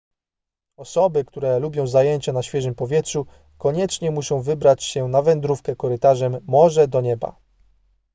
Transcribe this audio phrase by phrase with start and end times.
[0.77, 3.25] osoby które lubią zajęcia na świeżym powietrzu
[3.57, 7.35] koniecznie muszą wybrać się na wędrówkę korytarzem morze do nieba